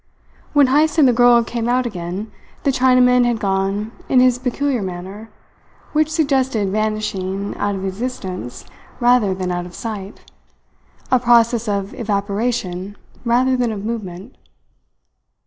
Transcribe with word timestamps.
When 0.53 0.65
Heyst 0.65 0.97
and 0.97 1.07
the 1.07 1.13
girl 1.13 1.43
came 1.43 1.69
out 1.69 1.85
again, 1.85 2.31
the 2.63 2.71
Chinaman 2.71 3.23
had 3.23 3.39
gone 3.39 3.91
in 4.09 4.19
his 4.19 4.39
peculiar 4.39 4.81
manner, 4.81 5.29
which 5.93 6.09
suggested 6.09 6.69
vanishing 6.71 7.55
out 7.57 7.75
of 7.75 7.85
existence 7.85 8.65
rather 8.99 9.35
than 9.35 9.51
out 9.51 9.67
of 9.67 9.75
sight, 9.75 10.25
a 11.11 11.19
process 11.19 11.67
of 11.67 11.93
evaporation 11.93 12.97
rather 13.25 13.55
than 13.55 13.71
of 13.71 13.85
movement. 13.85 14.35